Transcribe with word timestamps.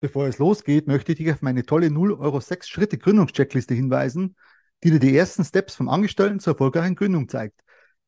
Bevor 0.00 0.28
es 0.28 0.38
losgeht, 0.38 0.86
möchte 0.86 1.10
ich 1.10 1.18
dich 1.18 1.32
auf 1.32 1.42
meine 1.42 1.64
tolle 1.66 1.90
0 1.90 2.12
Euro 2.12 2.38
6 2.38 2.68
Schritte 2.68 2.98
Gründungscheckliste 2.98 3.74
hinweisen, 3.74 4.36
die 4.84 4.92
dir 4.92 5.00
die 5.00 5.16
ersten 5.16 5.44
Steps 5.44 5.74
vom 5.74 5.88
Angestellten 5.88 6.38
zur 6.38 6.52
erfolgreichen 6.52 6.94
Gründung 6.94 7.28
zeigt. 7.28 7.60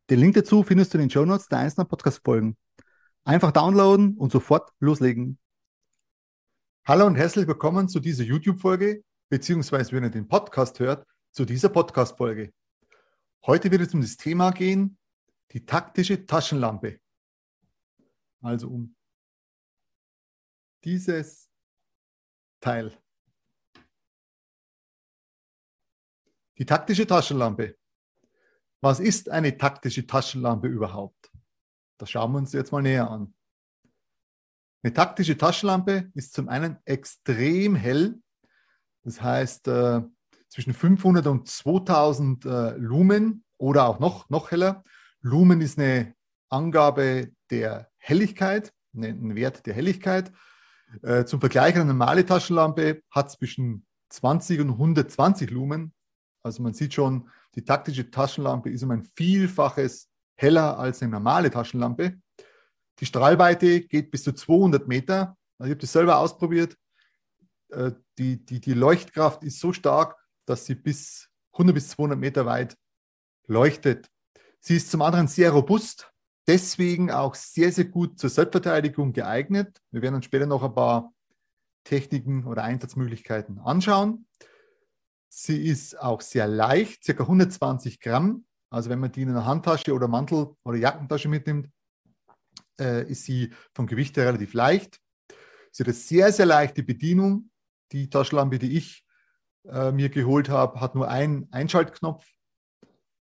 Den 0.09 0.21
Link 0.21 0.35
dazu 0.35 0.63
findest 0.63 0.95
du 0.95 0.99
in 0.99 1.05
den 1.05 1.11
Show 1.11 1.25
Notes 1.25 1.49
der 1.49 1.59
einzelnen 1.59 1.89
Podcast-Folgen. 1.89 2.57
Einfach 3.25 3.51
downloaden 3.51 4.17
und 4.17 4.31
sofort 4.31 4.71
loslegen. 4.79 5.41
Hallo 6.87 7.07
und 7.07 7.17
herzlich 7.17 7.49
willkommen 7.49 7.89
zu 7.89 7.99
dieser 7.99 8.23
YouTube-Folge, 8.23 9.03
beziehungsweise 9.29 9.91
wenn 9.93 10.05
ihr 10.05 10.11
den 10.11 10.29
Podcast 10.29 10.79
hört, 10.79 11.05
zu 11.33 11.45
dieser 11.45 11.71
Podcast-Folge. 11.71 12.53
Heute 13.47 13.69
wird 13.73 13.83
es 13.83 13.95
um 13.95 14.01
das 14.01 14.17
Thema 14.17 14.53
gehen, 14.53 14.97
die 15.51 15.67
taktische 15.67 16.25
Taschenlampe. 16.25 17.01
Also 18.43 18.69
um 18.69 18.95
dieses 20.85 21.50
Teil. 22.61 22.93
Die 26.59 26.67
taktische 26.67 27.07
Taschenlampe. 27.07 27.77
Was 28.83 29.01
ist 29.01 29.29
eine 29.29 29.57
taktische 29.57 30.07
Taschenlampe 30.07 30.69
überhaupt? 30.69 31.31
Das 31.99 32.11
schauen 32.11 32.33
wir 32.33 32.39
uns 32.39 32.53
jetzt 32.53 32.73
mal 32.73 32.83
näher 32.83 33.11
an. 33.11 33.35
Eine 34.83 34.95
taktische 34.95 35.37
Taschenlampe 35.37 36.11
ist 36.15 36.33
zum 36.33 36.49
einen 36.49 36.79
extrem 36.87 37.75
hell, 37.75 38.19
das 39.03 39.21
heißt 39.21 39.69
äh, 39.69 40.03
zwischen 40.49 40.73
500 40.73 41.27
und 41.27 41.49
2000 41.49 42.45
äh, 42.47 42.71
Lumen 42.77 43.45
oder 43.59 43.87
auch 43.87 43.99
noch, 43.99 44.31
noch 44.31 44.51
heller. 44.51 44.85
Lumen 45.21 45.61
ist 45.61 45.79
eine 45.79 46.15
Angabe 46.49 47.33
der 47.51 47.91
Helligkeit, 47.99 48.73
ein 48.95 49.35
Wert 49.35 49.67
der 49.67 49.75
Helligkeit. 49.75 50.33
Äh, 51.03 51.25
zum 51.25 51.41
Vergleich, 51.41 51.75
eine 51.77 51.87
normale 51.87 52.25
Taschenlampe 52.25 53.03
hat 53.11 53.31
zwischen 53.31 53.87
20 54.11 54.61
und 54.61 54.71
120 54.71 55.51
Lumen. 55.51 55.95
Also 56.43 56.63
man 56.63 56.75
sieht 56.75 56.95
schon, 56.95 57.29
die 57.55 57.65
taktische 57.65 58.11
Taschenlampe 58.11 58.71
ist 58.71 58.83
um 58.83 58.91
ein 58.91 59.05
Vielfaches 59.17 60.09
heller 60.37 60.79
als 60.79 61.03
eine 61.03 61.13
normale 61.13 61.51
Taschenlampe. 61.51 62.19
Die 62.99 63.07
Strahlweite 63.07 63.83
geht 63.83 64.11
bis 64.11 64.25
zu 64.25 64.33
200 64.33 64.89
Meter. 64.89 65.37
Also 65.59 65.71
ich 65.71 65.75
habe 65.75 65.81
das 65.81 65.93
selber 65.93 66.19
ausprobiert. 66.19 66.77
Äh, 67.71 67.93
die, 68.19 68.45
die, 68.45 68.61
die 68.61 68.75
Leuchtkraft 68.75 69.45
ist 69.45 69.61
so 69.61 69.73
stark, 69.73 70.17
dass 70.47 70.67
sie 70.67 70.75
bis 70.75 71.29
100 71.53 71.75
bis 71.75 71.89
200 71.91 72.19
Meter 72.19 72.47
weit 72.47 72.77
leuchtet. 73.47 74.09
Sie 74.61 74.77
ist 74.77 74.91
zum 74.91 75.03
anderen 75.03 75.29
sehr 75.29 75.51
robust, 75.53 76.10
deswegen 76.51 77.13
auch 77.13 77.37
sehr, 77.37 77.71
sehr 77.71 77.85
gut 77.85 78.19
zur 78.19 78.29
Selbstverteidigung 78.29 79.13
geeignet. 79.13 79.81
Wir 79.93 80.03
werden 80.03 80.17
uns 80.17 80.25
später 80.25 80.47
noch 80.47 80.65
ein 80.65 80.75
paar 80.75 81.15
Techniken 81.85 82.45
oder 82.45 82.65
Einsatzmöglichkeiten 82.65 83.61
anschauen. 83.61 84.27
Sie 85.29 85.65
ist 85.65 85.97
auch 86.01 86.21
sehr 86.21 86.49
leicht, 86.49 87.05
ca. 87.05 87.23
120 87.23 88.01
Gramm. 88.01 88.47
Also 88.69 88.91
wenn 88.91 88.99
man 88.99 89.13
die 89.13 89.23
in 89.23 89.31
einer 89.31 89.47
Handtasche 89.47 89.95
oder 89.95 90.09
Mantel- 90.09 90.57
oder 90.65 90.77
Jackentasche 90.77 91.29
mitnimmt, 91.29 91.71
äh, 92.81 93.09
ist 93.09 93.27
sie 93.27 93.53
vom 93.73 93.87
Gewicht 93.87 94.17
her 94.17 94.27
relativ 94.27 94.53
leicht. 94.53 95.01
Sie 95.71 95.85
hat 95.85 95.87
eine 95.87 95.95
sehr, 95.95 96.33
sehr 96.33 96.47
leichte 96.47 96.83
Bedienung. 96.83 97.51
Die 97.93 98.11
Taschenlampe, 98.11 98.59
die 98.59 98.77
ich 98.77 99.05
äh, 99.69 99.93
mir 99.93 100.09
geholt 100.09 100.49
habe, 100.49 100.81
hat 100.81 100.97
nur 100.97 101.09
einen 101.09 101.47
Einschaltknopf. 101.53 102.27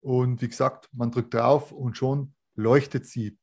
Und 0.01 0.39
wie 0.43 0.49
gesagt, 0.49 0.87
man 0.91 1.09
drückt 1.09 1.33
drauf 1.33 1.71
und 1.71 1.97
schon 1.97 2.35
leuchtet 2.57 3.05
sie. 3.05 3.37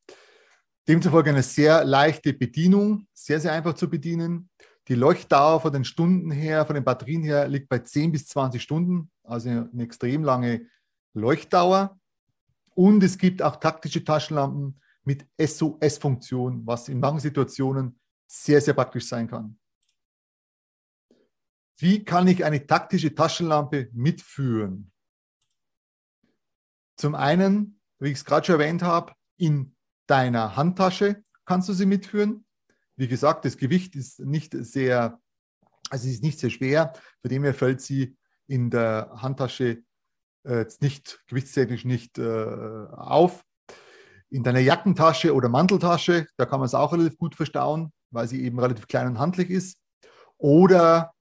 Demzufolge 0.87 1.31
eine 1.31 1.43
sehr 1.43 1.85
leichte 1.85 2.35
Bedienung, 2.35 3.07
sehr, 3.15 3.41
sehr 3.41 3.53
einfach 3.53 3.75
zu 3.75 3.89
bedienen. 3.89 4.51
Die 4.89 4.95
Leuchtdauer 4.95 5.61
von 5.61 5.73
den 5.73 5.85
Stunden 5.85 6.31
her, 6.31 6.67
von 6.67 6.75
den 6.75 6.85
Batterien 6.85 7.23
her, 7.23 7.49
liegt 7.49 7.71
bei 7.71 7.79
10 7.79 8.13
bis 8.13 8.27
20 8.29 8.61
Stunden, 8.61 9.11
also 9.23 9.49
eine 9.49 9.83
extrem 9.83 10.23
lange 10.23 10.67
Leuchtdauer. 11.15 11.99
Und 12.75 13.03
es 13.03 13.17
gibt 13.17 13.41
auch 13.41 13.57
taktische 13.57 14.05
Taschenlampen 14.05 14.81
mit 15.05 15.27
SOS-Funktion, 15.41 16.67
was 16.67 16.89
in 16.89 17.01
manchen 17.01 17.21
Situationen 17.21 17.99
sehr, 18.27 18.61
sehr 18.61 18.75
praktisch 18.75 19.07
sein 19.07 19.29
kann. 19.29 19.59
Wie 21.79 22.05
kann 22.05 22.29
ich 22.29 22.45
eine 22.45 22.67
taktische 22.67 23.15
Taschenlampe 23.15 23.89
mitführen? 23.93 24.93
Zum 26.97 27.15
einen 27.15 27.74
wie 27.99 28.11
ich 28.11 28.19
es 28.19 28.25
gerade 28.25 28.47
schon 28.47 28.61
erwähnt 28.61 28.83
habe, 28.83 29.13
in 29.37 29.75
deiner 30.07 30.57
Handtasche 30.57 31.23
kannst 31.45 31.69
du 31.69 31.73
sie 31.73 31.87
mitführen. 31.87 32.45
Wie 32.97 33.09
gesagt, 33.09 33.45
das 33.45 33.57
Gewicht 33.57 33.97
ist 33.97 34.21
nicht 34.21 34.55
sehr, 34.57 35.21
also 35.91 36.09
ist 36.09 36.23
nicht 36.23 36.39
sehr 36.39 36.51
schwer, 36.51 36.93
von 37.21 37.29
dem 37.29 37.45
her 37.45 37.55
fällt 37.55 37.81
sie 37.81 38.17
in 38.47 38.71
der 38.71 39.11
Handtasche 39.17 39.83
äh, 40.45 40.67
nicht 40.81 41.23
gewichtstechnisch 41.27 41.85
nicht 41.85 42.19
äh, 42.19 42.87
auf. 42.91 43.43
In 44.31 44.43
deiner 44.43 44.61
Jackentasche 44.61 45.35
oder 45.35 45.49
Manteltasche, 45.49 46.27
da 46.37 46.47
kann 46.47 46.61
man 46.61 46.67
es 46.67 46.75
auch 46.75 46.93
relativ 46.93 47.17
gut 47.19 47.35
verstauen, 47.35 47.93
weil 48.11 48.29
sie 48.29 48.43
eben 48.43 48.59
relativ 48.59 48.87
klein 48.87 49.07
und 49.07 49.19
handlich 49.19 49.51
ist. 49.51 49.79
Oder 50.37 51.15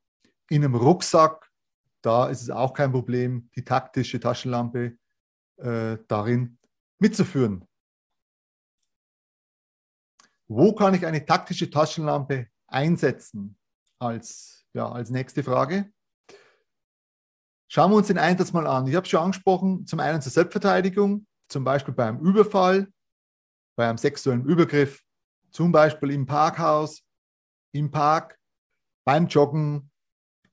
in 0.49 0.63
einem 0.63 0.75
Rucksack, 0.75 1.49
da 2.01 2.27
ist 2.27 2.41
es 2.41 2.49
auch 2.49 2.73
kein 2.73 2.91
Problem, 2.91 3.49
die 3.55 3.63
taktische 3.63 4.19
Taschenlampe 4.19 4.97
äh, 5.57 5.97
darin 6.07 6.57
mitzuführen. 6.99 7.67
Wo 10.47 10.73
kann 10.73 10.93
ich 10.93 11.05
eine 11.05 11.25
taktische 11.25 11.69
Taschenlampe 11.69 12.47
einsetzen? 12.67 13.57
Als, 13.99 14.65
ja, 14.73 14.91
als 14.91 15.09
nächste 15.09 15.43
Frage. 15.43 15.91
Schauen 17.69 17.91
wir 17.91 17.95
uns 17.95 18.07
den 18.07 18.17
Einsatz 18.17 18.53
mal 18.53 18.67
an. 18.67 18.85
Ich 18.87 18.95
habe 18.95 19.05
es 19.05 19.09
schon 19.09 19.21
angesprochen, 19.21 19.87
zum 19.87 19.99
einen 19.99 20.21
zur 20.21 20.31
Selbstverteidigung, 20.31 21.25
zum 21.47 21.63
Beispiel 21.63 21.93
beim 21.93 22.19
Überfall, 22.19 22.91
bei 23.75 23.87
einem 23.87 23.97
sexuellen 23.97 24.45
Übergriff, 24.45 25.01
zum 25.49 25.71
Beispiel 25.71 26.11
im 26.11 26.25
Parkhaus, 26.25 27.03
im 27.71 27.89
Park, 27.89 28.37
beim 29.05 29.27
Joggen, 29.27 29.91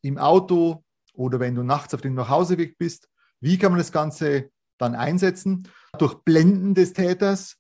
im 0.03 0.19
Auto 0.19 0.85
oder 1.13 1.41
wenn 1.41 1.55
du 1.55 1.63
nachts 1.63 1.93
auf 1.93 2.01
dem 2.01 2.15
Nachhauseweg 2.15 2.79
bist. 2.79 3.09
Wie 3.41 3.59
kann 3.59 3.73
man 3.73 3.79
das 3.79 3.93
Ganze 3.93 4.51
dann 4.81 4.95
einsetzen. 4.95 5.69
Durch 5.99 6.15
Blenden 6.25 6.75
des 6.75 6.93
Täters, 6.93 7.57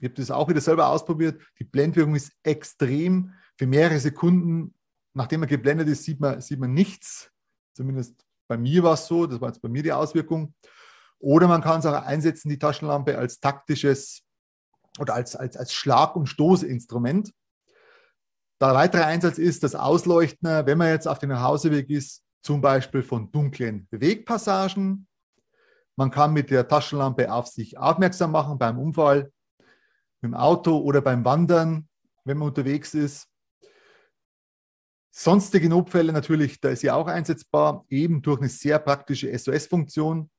ich 0.00 0.04
habe 0.04 0.14
das 0.14 0.30
auch 0.30 0.48
wieder 0.48 0.60
selber 0.60 0.88
ausprobiert, 0.88 1.40
die 1.58 1.64
Blendwirkung 1.64 2.14
ist 2.14 2.32
extrem. 2.42 3.34
Für 3.58 3.66
mehrere 3.66 4.00
Sekunden, 4.00 4.74
nachdem 5.12 5.40
man 5.40 5.48
geblendet 5.48 5.88
ist, 5.88 6.04
sieht 6.04 6.20
man, 6.20 6.40
sieht 6.40 6.58
man 6.58 6.72
nichts. 6.72 7.30
Zumindest 7.74 8.24
bei 8.48 8.56
mir 8.56 8.82
war 8.82 8.94
es 8.94 9.06
so, 9.06 9.26
das 9.26 9.40
war 9.40 9.48
jetzt 9.48 9.60
bei 9.60 9.68
mir 9.68 9.82
die 9.82 9.92
Auswirkung. 9.92 10.54
Oder 11.18 11.48
man 11.48 11.60
kann 11.60 11.80
es 11.80 11.86
auch 11.86 12.02
einsetzen, 12.02 12.48
die 12.48 12.58
Taschenlampe 12.58 13.18
als 13.18 13.40
taktisches 13.40 14.22
oder 14.98 15.14
als, 15.14 15.36
als, 15.36 15.56
als 15.56 15.72
Schlag- 15.72 16.16
und 16.16 16.26
Stoßinstrument. 16.26 17.32
Der 18.60 18.74
weitere 18.74 19.02
Einsatz 19.02 19.38
ist 19.38 19.62
das 19.62 19.74
Ausleuchten, 19.74 20.48
wenn 20.66 20.78
man 20.78 20.88
jetzt 20.88 21.06
auf 21.06 21.18
dem 21.18 21.30
Nachhauseweg 21.30 21.88
ist, 21.90 22.22
zum 22.42 22.60
Beispiel 22.60 23.02
von 23.02 23.30
dunklen 23.30 23.86
Wegpassagen 23.90 25.06
man 25.96 26.10
kann 26.10 26.32
mit 26.32 26.50
der 26.50 26.66
Taschenlampe 26.66 27.32
auf 27.32 27.48
sich 27.48 27.78
aufmerksam 27.78 28.32
machen 28.32 28.58
beim 28.58 28.78
Unfall, 28.78 29.32
dem 30.22 30.34
Auto 30.34 30.78
oder 30.78 31.00
beim 31.00 31.24
Wandern, 31.24 31.88
wenn 32.24 32.38
man 32.38 32.48
unterwegs 32.48 32.94
ist. 32.94 33.26
Sonstige 35.10 35.68
Notfälle 35.68 36.12
natürlich, 36.12 36.60
da 36.60 36.70
ist 36.70 36.80
sie 36.80 36.90
auch 36.90 37.08
einsetzbar, 37.08 37.84
eben 37.88 38.22
durch 38.22 38.40
eine 38.40 38.48
sehr 38.48 38.78
praktische 38.78 39.36
SOS-Funktion. 39.36 40.30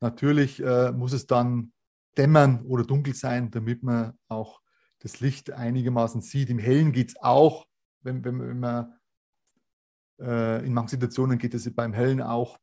Natürlich 0.00 0.62
äh, 0.62 0.92
muss 0.92 1.12
es 1.12 1.26
dann 1.26 1.72
dämmern 2.16 2.62
oder 2.66 2.84
dunkel 2.84 3.14
sein, 3.14 3.50
damit 3.50 3.82
man 3.82 4.18
auch 4.28 4.60
das 5.00 5.20
Licht 5.20 5.50
einigermaßen 5.50 6.20
sieht. 6.20 6.50
Im 6.50 6.58
Hellen 6.58 6.92
geht 6.92 7.10
es 7.10 7.16
auch, 7.20 7.66
wenn, 8.02 8.24
wenn, 8.24 8.40
wenn 8.40 8.60
man 8.60 8.94
äh, 10.20 10.64
in 10.64 10.72
manchen 10.72 10.90
Situationen 10.90 11.38
geht 11.38 11.54
es 11.54 11.72
beim 11.74 11.92
Hellen 11.92 12.22
auch 12.22 12.58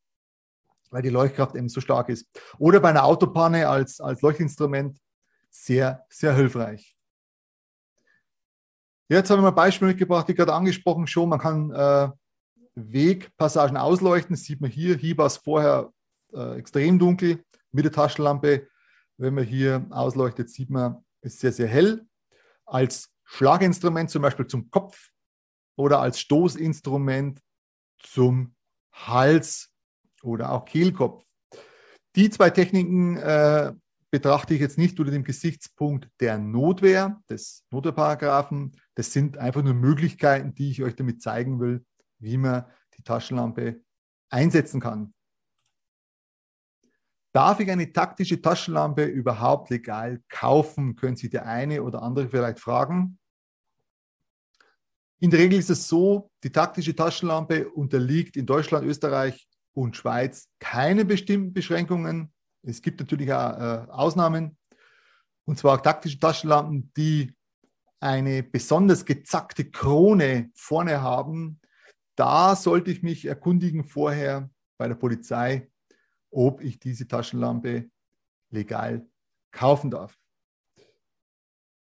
weil 0.90 1.02
die 1.02 1.10
Leuchtkraft 1.10 1.56
eben 1.56 1.70
so 1.70 1.82
stark 1.82 2.10
ist. 2.10 2.28
Oder 2.58 2.80
bei 2.80 2.90
einer 2.90 3.04
Autopanne 3.04 3.68
als, 3.68 4.00
als 4.00 4.22
Leuchtinstrument 4.22 5.00
sehr, 5.50 6.06
sehr 6.10 6.36
hilfreich. 6.36 6.96
Jetzt 9.08 9.30
habe 9.30 9.40
ich 9.40 9.44
mal 9.44 9.50
ein 9.50 9.56
Beispiel 9.56 9.88
mitgebracht, 9.88 10.28
wie 10.28 10.36
gerade 10.36 10.54
angesprochen 10.54 11.08
schon. 11.08 11.30
Man 11.30 11.40
kann 11.40 11.72
äh, 11.72 12.10
Wegpassagen 12.76 13.78
ausleuchten. 13.78 14.36
Das 14.36 14.44
sieht 14.44 14.62
man 14.62 14.70
hier. 14.70 14.96
Hier 14.96 15.18
war 15.18 15.26
es 15.26 15.38
vorher 15.38 15.92
äh, 16.34 16.58
extrem 16.58 17.00
dunkel 17.00 17.44
mit 17.72 17.86
der 17.86 17.92
Taschenlampe. 17.92 18.68
Wenn 19.18 19.34
man 19.34 19.44
hier 19.44 19.86
ausleuchtet, 19.90 20.50
sieht 20.50 20.70
man, 20.70 21.04
ist 21.22 21.40
sehr, 21.40 21.52
sehr 21.52 21.68
hell. 21.68 22.06
Als 22.66 23.12
Schlaginstrument 23.26 24.10
zum 24.10 24.22
Beispiel 24.22 24.48
zum 24.48 24.70
Kopf 24.70 25.10
oder 25.76 26.00
als 26.00 26.20
Stoßinstrument 26.20 27.42
zum 28.00 28.56
Hals 28.92 29.72
oder 30.24 30.52
auch 30.52 30.66
Kehlkopf. 30.66 31.26
Die 32.16 32.30
zwei 32.30 32.50
Techniken, 32.50 33.18
äh, 33.18 33.74
betrachte 34.12 34.54
ich 34.54 34.60
jetzt 34.60 34.78
nicht 34.78 35.00
unter 35.00 35.12
dem 35.12 35.24
Gesichtspunkt 35.24 36.10
der 36.20 36.38
Notwehr, 36.38 37.22
des 37.30 37.66
Notwehrparagraphen. 37.70 38.76
Das 38.96 39.14
sind 39.14 39.38
einfach 39.38 39.62
nur 39.62 39.74
Möglichkeiten, 39.74 40.56
die 40.56 40.72
ich 40.72 40.84
euch 40.84 40.96
damit 40.96 41.22
zeigen 41.22 41.60
will, 41.60 41.86
wie 42.18 42.38
man 42.38 42.66
die 42.98 43.04
Taschenlampe 43.04 43.82
einsetzen 44.30 44.82
kann. 44.82 45.14
Darf 47.32 47.60
ich 47.60 47.70
eine 47.70 47.94
taktische 47.94 48.42
Taschenlampe 48.42 49.06
überhaupt 49.06 49.70
legal 49.70 50.24
kaufen? 50.30 50.96
Können 50.96 51.16
Sie 51.16 51.30
der 51.30 51.46
eine 51.46 51.84
oder 51.84 52.02
andere 52.02 52.30
vielleicht 52.30 52.60
fragen. 52.60 53.20
In 55.20 55.30
der 55.30 55.40
Regel 55.40 55.60
ist 55.60 55.70
es 55.70 55.88
so, 55.88 56.32
die 56.44 56.52
taktische 56.52 56.96
Taschenlampe 56.96 57.70
unterliegt 57.70 58.36
in 58.38 58.46
Deutschland, 58.46 58.88
Österreich 58.88 59.49
und 59.74 59.96
Schweiz 59.96 60.50
keine 60.60 61.06
bestimmten 61.06 61.54
Beschränkungen. 61.54 62.34
Es 62.64 62.82
gibt 62.82 63.00
natürlich 63.00 63.32
auch 63.34 63.58
äh, 63.58 63.86
Ausnahmen, 63.90 64.58
und 65.46 65.58
zwar 65.58 65.82
taktische 65.82 66.20
Taschenlampen, 66.20 66.92
die 66.96 67.34
eine 68.00 68.44
besonders 68.44 69.06
gezackte 69.06 69.70
Krone 69.70 70.52
vorne 70.54 71.02
haben. 71.02 71.60
Da 72.16 72.56
sollte 72.56 72.92
ich 72.92 73.02
mich 73.02 73.26
erkundigen 73.26 73.84
vorher 73.84 74.50
bei 74.78 74.88
der 74.88 74.96
Polizei, 74.96 75.70
ob 76.32 76.62
ich 76.62 76.80
diese 76.80 77.08
Taschenlampe 77.08 77.90
legal 78.52 79.08
kaufen 79.52 79.92
darf. 79.92 80.18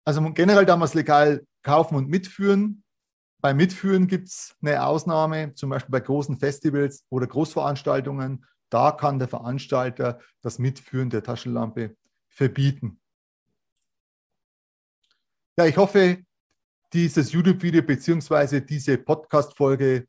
Also 0.05 0.21
generell 0.31 0.65
es 0.83 0.93
legal 0.93 1.45
kaufen 1.63 1.95
und 1.95 2.07
mitführen. 2.07 2.83
Beim 3.41 3.57
Mitführen 3.57 4.07
gibt 4.07 4.29
es 4.29 4.55
eine 4.61 4.83
Ausnahme, 4.83 5.53
zum 5.53 5.69
Beispiel 5.69 5.91
bei 5.91 5.99
großen 5.99 6.37
Festivals 6.37 7.05
oder 7.09 7.27
Großveranstaltungen. 7.27 8.45
Da 8.69 8.91
kann 8.91 9.19
der 9.19 9.27
Veranstalter 9.27 10.19
das 10.41 10.59
Mitführen 10.59 11.09
der 11.09 11.23
Taschenlampe 11.23 11.95
verbieten. 12.29 12.99
Ja, 15.57 15.65
ich 15.65 15.77
hoffe, 15.77 16.23
dieses 16.93 17.31
YouTube-Video 17.31 17.81
bzw. 17.81 18.61
diese 18.61 18.97
Podcast-Folge 18.97 20.07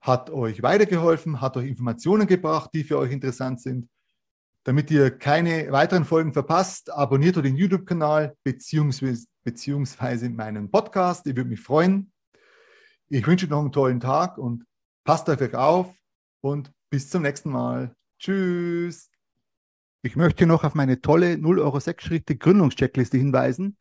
hat 0.00 0.30
euch 0.30 0.62
weitergeholfen, 0.62 1.40
hat 1.40 1.56
euch 1.56 1.68
Informationen 1.68 2.26
gebracht, 2.26 2.70
die 2.72 2.84
für 2.84 2.98
euch 2.98 3.12
interessant 3.12 3.60
sind. 3.60 3.88
Damit 4.64 4.90
ihr 4.90 5.10
keine 5.16 5.70
weiteren 5.70 6.04
Folgen 6.04 6.32
verpasst, 6.32 6.90
abonniert 6.90 7.36
den 7.36 7.56
YouTube-Kanal 7.56 8.36
bzw. 8.42 10.28
meinen 10.28 10.70
Podcast. 10.70 11.26
Ich 11.26 11.36
würde 11.36 11.50
mich 11.50 11.60
freuen. 11.60 12.12
Ich 13.08 13.26
wünsche 13.26 13.46
noch 13.46 13.60
einen 13.60 13.72
tollen 13.72 14.00
Tag 14.00 14.36
und 14.36 14.64
passt 15.04 15.30
auf 15.30 15.40
euch 15.40 15.54
auf 15.54 15.94
und 16.40 16.72
bis 16.90 17.08
zum 17.08 17.22
nächsten 17.22 17.50
Mal. 17.50 17.94
Tschüss. 18.18 19.10
Ich 20.02 20.16
möchte 20.16 20.46
noch 20.46 20.64
auf 20.64 20.74
meine 20.74 21.00
tolle 21.00 21.38
0 21.38 21.60
Euro 21.60 21.78
6 21.78 22.04
Schritte 22.04 22.36
Gründungscheckliste 22.36 23.16
hinweisen, 23.16 23.76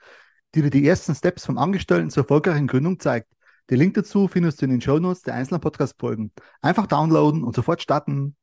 die 0.54 0.62
dir 0.62 0.69
die 0.69 0.88
ersten 0.88 1.16
Steps 1.16 1.45
vom 1.45 1.57
Angestellten 1.57 2.10
zur 2.10 2.24
erfolgreichen 2.24 2.68
Gründung 2.68 3.00
zeigt. 3.00 3.31
Den 3.69 3.80
Link 3.80 3.95
dazu 3.95 4.27
findest 4.27 4.62
du 4.62 4.66
in 4.66 4.72
den 4.72 4.81
Show 4.81 5.00
Notes 5.00 5.22
der 5.22 5.33
einzelnen 5.33 5.62
Podcast-Folgen. 5.62 6.31
Einfach 6.62 6.86
downloaden 6.86 7.44
und 7.44 7.56
sofort 7.56 7.81
starten. 7.81 8.33